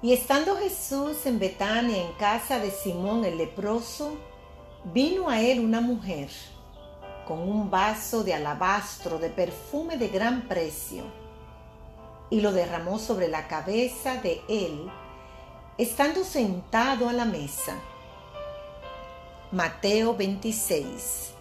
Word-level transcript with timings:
Y 0.00 0.12
estando 0.12 0.56
Jesús 0.56 1.26
en 1.26 1.40
Betania, 1.40 1.96
en 1.96 2.12
casa 2.12 2.60
de 2.60 2.70
Simón 2.70 3.24
el 3.24 3.36
leproso, 3.36 4.16
vino 4.84 5.28
a 5.28 5.40
él 5.40 5.58
una 5.58 5.80
mujer 5.80 6.28
con 7.26 7.40
un 7.40 7.68
vaso 7.68 8.22
de 8.22 8.32
alabastro 8.32 9.18
de 9.18 9.28
perfume 9.28 9.98
de 9.98 10.08
gran 10.08 10.42
precio 10.42 11.04
y 12.30 12.40
lo 12.40 12.52
derramó 12.52 12.98
sobre 12.98 13.26
la 13.26 13.48
cabeza 13.48 14.16
de 14.16 14.40
él, 14.48 14.88
estando 15.78 16.22
sentado 16.22 17.08
a 17.08 17.12
la 17.12 17.24
mesa. 17.24 17.74
Mateo 19.50 20.14
26 20.14 21.37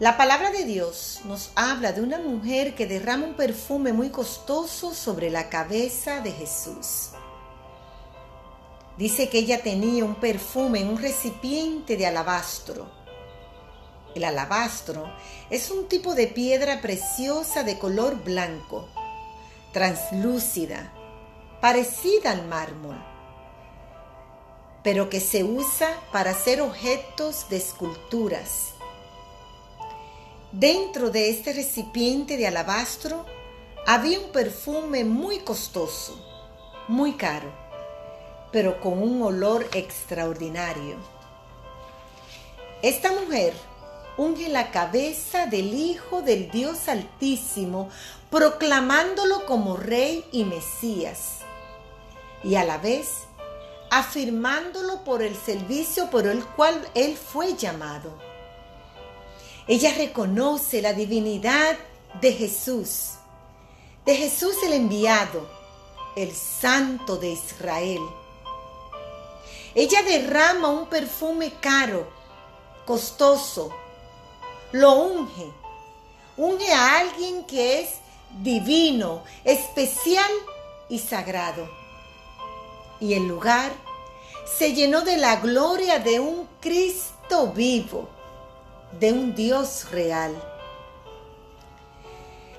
la 0.00 0.16
palabra 0.16 0.50
de 0.50 0.64
Dios 0.64 1.20
nos 1.24 1.52
habla 1.54 1.92
de 1.92 2.02
una 2.02 2.18
mujer 2.18 2.74
que 2.74 2.86
derrama 2.86 3.26
un 3.26 3.34
perfume 3.34 3.92
muy 3.92 4.10
costoso 4.10 4.92
sobre 4.92 5.30
la 5.30 5.48
cabeza 5.48 6.20
de 6.20 6.32
Jesús. 6.32 7.10
Dice 8.98 9.28
que 9.28 9.38
ella 9.38 9.62
tenía 9.62 10.04
un 10.04 10.16
perfume 10.16 10.80
en 10.80 10.88
un 10.88 10.98
recipiente 10.98 11.96
de 11.96 12.06
alabastro. 12.06 12.90
El 14.16 14.24
alabastro 14.24 15.12
es 15.48 15.70
un 15.70 15.88
tipo 15.88 16.16
de 16.16 16.26
piedra 16.26 16.80
preciosa 16.80 17.62
de 17.62 17.78
color 17.78 18.24
blanco, 18.24 18.88
translúcida, 19.72 20.92
parecida 21.60 22.32
al 22.32 22.46
mármol, 22.46 23.00
pero 24.82 25.08
que 25.08 25.20
se 25.20 25.44
usa 25.44 25.88
para 26.10 26.32
hacer 26.32 26.60
objetos 26.60 27.48
de 27.48 27.58
esculturas 27.58 28.73
Dentro 30.56 31.10
de 31.10 31.30
este 31.30 31.52
recipiente 31.52 32.36
de 32.36 32.46
alabastro 32.46 33.26
había 33.88 34.20
un 34.20 34.30
perfume 34.30 35.02
muy 35.02 35.40
costoso, 35.40 36.16
muy 36.86 37.14
caro, 37.14 37.52
pero 38.52 38.80
con 38.80 39.02
un 39.02 39.20
olor 39.20 39.66
extraordinario. 39.74 40.94
Esta 42.82 43.10
mujer 43.10 43.52
unge 44.16 44.48
la 44.48 44.70
cabeza 44.70 45.46
del 45.46 45.74
Hijo 45.74 46.22
del 46.22 46.48
Dios 46.52 46.88
Altísimo, 46.88 47.88
proclamándolo 48.30 49.46
como 49.46 49.76
Rey 49.76 50.24
y 50.30 50.44
Mesías, 50.44 51.38
y 52.44 52.54
a 52.54 52.62
la 52.62 52.78
vez 52.78 53.08
afirmándolo 53.90 55.02
por 55.02 55.20
el 55.20 55.34
servicio 55.34 56.10
por 56.10 56.28
el 56.28 56.44
cual 56.44 56.80
Él 56.94 57.16
fue 57.16 57.54
llamado 57.54 58.33
ella 59.66 59.94
reconoce 59.96 60.82
la 60.82 60.92
divinidad 60.92 61.78
de 62.20 62.32
Jesús, 62.32 63.12
de 64.04 64.14
Jesús 64.14 64.56
el 64.62 64.74
enviado, 64.74 65.48
el 66.16 66.34
santo 66.34 67.16
de 67.16 67.30
Israel. 67.30 68.00
Ella 69.74 70.02
derrama 70.02 70.68
un 70.68 70.86
perfume 70.86 71.50
caro, 71.60 72.06
costoso, 72.84 73.74
lo 74.72 74.92
unge, 74.96 75.50
unge 76.36 76.70
a 76.70 76.98
alguien 76.98 77.44
que 77.44 77.80
es 77.80 77.88
divino, 78.42 79.24
especial 79.44 80.30
y 80.90 80.98
sagrado. 80.98 81.66
Y 83.00 83.14
el 83.14 83.26
lugar 83.26 83.72
se 84.58 84.74
llenó 84.74 85.00
de 85.00 85.16
la 85.16 85.36
gloria 85.36 86.00
de 86.00 86.20
un 86.20 86.46
Cristo 86.60 87.50
vivo 87.54 88.13
de 88.98 89.12
un 89.12 89.34
Dios 89.34 89.90
real. 89.90 90.32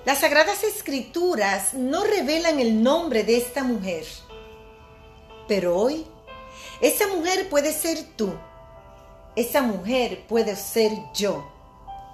Las 0.05 0.19
sagradas 0.19 0.63
escrituras 0.63 1.73
no 1.73 2.03
revelan 2.03 2.59
el 2.59 2.83
nombre 2.83 3.23
de 3.23 3.37
esta 3.37 3.63
mujer, 3.63 4.05
pero 5.47 5.77
hoy 5.77 6.05
esa 6.81 7.07
mujer 7.07 7.49
puede 7.49 7.71
ser 7.71 7.97
tú, 8.15 8.33
esa 9.35 9.61
mujer 9.61 10.25
puede 10.27 10.55
ser 10.55 10.91
yo, 11.13 11.49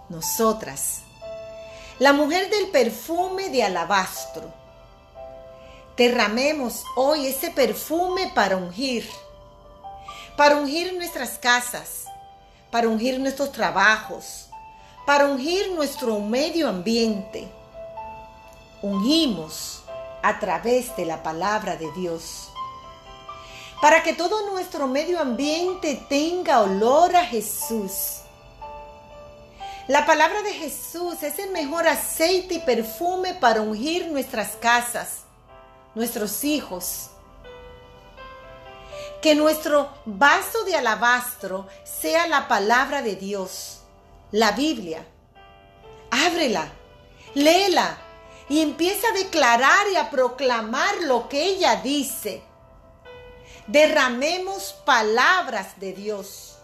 nosotras, 0.08 1.02
la 2.00 2.14
mujer 2.14 2.50
del 2.50 2.68
perfume 2.70 3.50
de 3.50 3.64
alabastro. 3.64 4.54
Derramemos 5.98 6.84
hoy 6.96 7.28
ese 7.28 7.52
perfume 7.52 8.32
para 8.34 8.56
ungir, 8.56 9.08
para 10.38 10.56
ungir 10.56 10.94
nuestras 10.94 11.38
casas, 11.38 12.06
para 12.72 12.88
ungir 12.88 13.20
nuestros 13.20 13.52
trabajos, 13.52 14.50
para 15.06 15.26
ungir 15.26 15.72
nuestro 15.74 16.20
medio 16.20 16.70
ambiente. 16.70 17.48
Ungimos 18.82 19.84
a 20.24 20.40
través 20.40 20.96
de 20.96 21.06
la 21.06 21.22
palabra 21.22 21.76
de 21.76 21.92
Dios. 21.92 22.50
Para 23.82 24.04
que 24.04 24.14
todo 24.14 24.52
nuestro 24.52 24.88
medio 24.88 25.20
ambiente 25.20 26.04
tenga 26.08 26.62
olor 26.62 27.16
a 27.16 27.26
Jesús. 27.26 28.22
La 29.88 30.06
palabra 30.06 30.42
de 30.44 30.54
Jesús 30.54 31.22
es 31.24 31.40
el 31.40 31.50
mejor 31.52 31.88
aceite 31.88 32.56
y 32.56 32.60
perfume 32.60 33.34
para 33.34 33.62
ungir 33.62 34.08
nuestras 34.12 34.56
casas, 34.56 35.24
nuestros 35.96 36.44
hijos, 36.44 37.10
que 39.22 39.36
nuestro 39.36 39.90
vaso 40.06 40.64
de 40.64 40.76
alabastro 40.76 41.68
sea 41.84 42.28
la 42.28 42.48
palabra 42.48 43.02
de 43.02 43.16
Dios, 43.16 43.82
la 44.32 44.52
Biblia. 44.52 45.06
Ábrela, 46.10 46.72
léela 47.36 47.98
y 48.50 48.62
empieza 48.62 49.08
a 49.10 49.14
declarar 49.14 49.88
y 49.94 49.96
a 49.96 50.10
proclamar 50.10 51.04
lo 51.04 51.30
que 51.30 51.46
ella 51.46 51.78
dice. 51.78 52.44
Derramemos 53.68 54.74
palabras 54.86 55.80
de 55.80 55.94
Dios. 55.94 56.58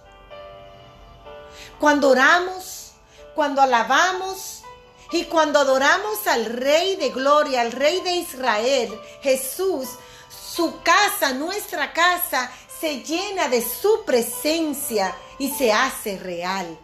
Cuando 1.80 2.10
oramos, 2.10 2.94
cuando 3.36 3.62
alabamos 3.62 4.64
y 5.12 5.26
cuando 5.26 5.60
adoramos 5.60 6.26
al 6.26 6.46
Rey 6.46 6.96
de 6.96 7.12
Gloria, 7.12 7.62
al 7.62 7.72
Rey 7.72 8.02
de 8.02 8.16
Israel, 8.16 9.00
Jesús, 9.22 9.88
su 10.30 10.82
casa, 10.82 11.34
nuestra 11.34 11.94
casa, 11.94 12.52
se 12.80 13.04
llena 13.04 13.48
de 13.48 13.62
su 13.62 14.04
presencia 14.06 15.16
y 15.40 15.52
se 15.52 15.72
hace 15.72 16.18
real, 16.20 16.78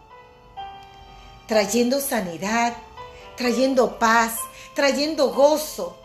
trayendo 1.48 2.00
sanidad, 2.02 2.76
trayendo 3.36 4.00
paz, 4.00 4.38
trayendo 4.74 5.30
gozo. 5.30 5.98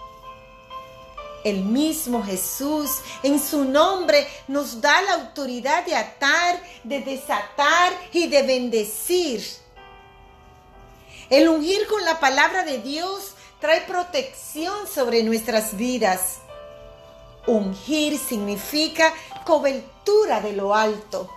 El 1.44 1.64
mismo 1.64 2.22
Jesús 2.22 2.90
en 3.22 3.40
su 3.40 3.64
nombre 3.64 4.26
nos 4.48 4.80
da 4.80 5.00
la 5.02 5.14
autoridad 5.14 5.84
de 5.84 5.94
atar, 5.94 6.60
de 6.82 7.00
desatar 7.00 7.92
y 8.12 8.26
de 8.26 8.42
bendecir. 8.42 9.46
El 11.30 11.48
ungir 11.48 11.86
con 11.86 12.04
la 12.04 12.18
palabra 12.20 12.64
de 12.64 12.78
Dios 12.78 13.34
trae 13.60 13.82
protección 13.82 14.86
sobre 14.86 15.22
nuestras 15.22 15.76
vidas. 15.76 16.38
Ungir 17.48 18.18
significa 18.18 19.12
cobertura 19.44 20.40
de 20.40 20.52
lo 20.52 20.74
alto. 20.74 21.30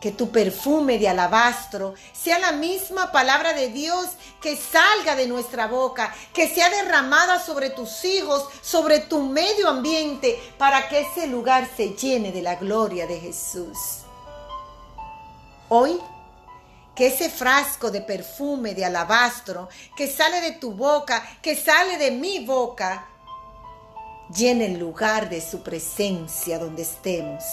Que 0.00 0.12
tu 0.12 0.30
perfume 0.30 0.96
de 0.96 1.08
alabastro 1.08 1.94
sea 2.12 2.38
la 2.38 2.52
misma 2.52 3.10
palabra 3.10 3.52
de 3.52 3.68
Dios 3.68 4.10
que 4.40 4.56
salga 4.56 5.16
de 5.16 5.26
nuestra 5.26 5.66
boca, 5.66 6.14
que 6.32 6.48
sea 6.48 6.70
derramada 6.70 7.38
sobre 7.38 7.70
tus 7.70 8.04
hijos, 8.04 8.48
sobre 8.62 9.00
tu 9.00 9.22
medio 9.22 9.68
ambiente, 9.68 10.40
para 10.56 10.88
que 10.88 11.00
ese 11.00 11.26
lugar 11.26 11.68
se 11.76 11.90
llene 11.90 12.30
de 12.30 12.42
la 12.42 12.54
gloria 12.54 13.08
de 13.08 13.18
Jesús. 13.18 13.76
Hoy, 15.68 16.00
que 16.94 17.08
ese 17.08 17.28
frasco 17.28 17.90
de 17.90 18.02
perfume 18.02 18.74
de 18.74 18.84
alabastro 18.84 19.68
que 19.96 20.06
sale 20.06 20.40
de 20.40 20.52
tu 20.52 20.72
boca, 20.72 21.22
que 21.42 21.56
sale 21.56 21.98
de 21.98 22.12
mi 22.12 22.44
boca, 22.46 23.09
llene 24.34 24.66
el 24.66 24.78
lugar 24.78 25.28
de 25.28 25.40
su 25.40 25.62
presencia 25.62 26.58
donde 26.58 26.82
estemos. 26.82 27.44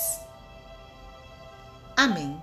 Amén. 1.96 2.42